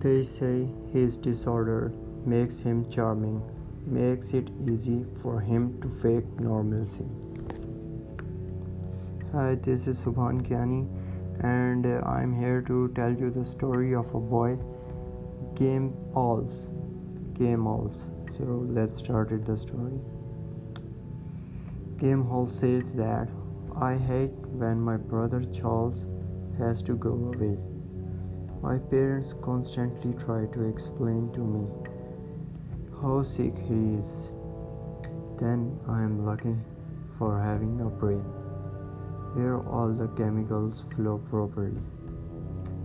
[0.00, 1.92] They say his disorder
[2.24, 3.42] makes him charming,
[3.86, 7.04] makes it easy for him to fake normalcy.
[9.32, 10.88] Hi, this is Subhan Kiani,
[11.44, 14.56] and uh, I'm here to tell you the story of a boy,
[15.54, 16.66] Game Alls.
[17.34, 18.06] Game Alls.
[18.38, 20.00] So let's start the story.
[21.98, 23.28] Game Hall says that
[23.78, 26.06] I hate when my brother Charles
[26.58, 27.58] has to go away.
[28.62, 31.66] My parents constantly try to explain to me
[33.00, 34.30] how sick he is.
[35.38, 36.56] Then I am lucky
[37.18, 38.24] for having a brain
[39.34, 41.80] where all the chemicals flow properly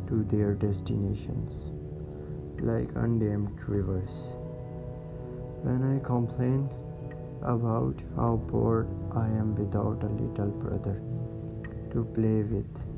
[0.08, 1.60] to their destinations
[2.62, 4.12] like undammed rivers.
[5.64, 6.70] When I complain
[7.42, 11.02] about how bored I am without a little brother
[11.92, 12.95] to play with,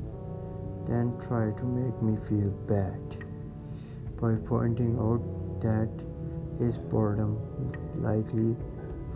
[0.88, 3.24] then try to make me feel bad
[4.20, 5.22] by pointing out
[5.60, 5.90] that
[6.58, 7.38] his boredom
[8.00, 8.56] likely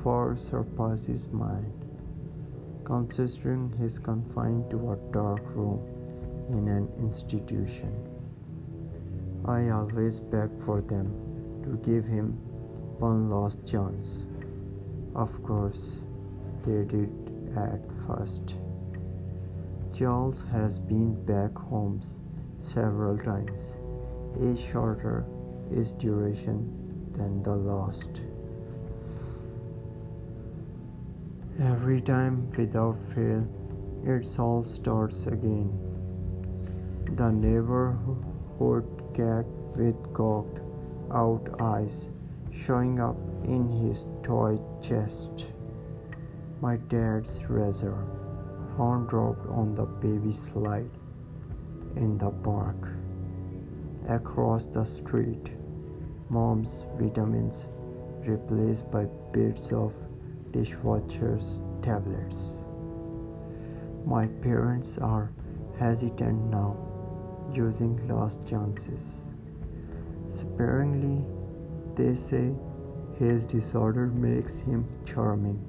[0.04, 1.72] far surpasses mine,
[2.84, 5.80] considering he's confined to a dark room
[6.50, 7.92] in an institution.
[9.44, 11.08] I always beg for them
[11.64, 12.32] to give him
[12.98, 14.24] one last chance.
[15.14, 15.92] Of course,
[16.64, 17.10] they did
[17.56, 18.54] at first.
[19.92, 22.00] Charles has been back home
[22.60, 23.74] several times,
[24.40, 25.26] a shorter
[25.70, 28.22] is duration than the last.
[31.60, 33.46] Every time without fail,
[34.02, 35.70] it all starts again.
[37.14, 39.44] The neighborhood cat
[39.76, 40.60] with gouged
[41.12, 42.08] out eyes
[42.50, 45.48] showing up in his toy chest.
[46.62, 48.06] My dad's razor
[48.76, 50.90] found dropped on the baby slide
[51.96, 52.88] in the park.
[54.08, 55.50] Across the street,
[56.28, 57.66] mom's vitamins
[58.26, 59.92] replaced by bits of
[60.52, 62.56] dishwasher's tablets.
[64.04, 65.30] My parents are
[65.78, 66.76] hesitant now,
[67.52, 69.12] using last chances.
[70.28, 71.24] Sparingly,
[71.94, 72.52] they say
[73.18, 75.68] his disorder makes him charming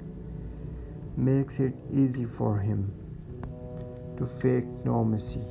[1.16, 2.92] makes it easy for him
[4.16, 5.44] to fake normalcy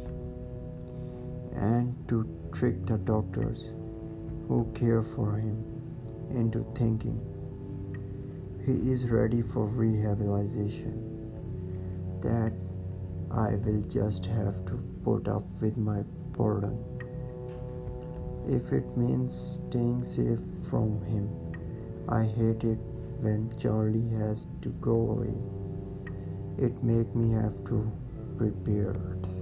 [1.56, 3.72] and to trick the doctors
[4.48, 5.64] who care for him
[6.32, 7.20] into thinking
[8.66, 10.96] he is ready for rehabilitation
[12.22, 12.54] that
[13.32, 16.02] I will just have to put up with my
[16.38, 16.78] burden
[18.48, 21.30] if it means staying safe from him
[22.08, 22.80] I hate it
[23.22, 25.34] when Charlie has to go away.
[26.58, 27.90] It make me have to
[28.38, 29.33] prepare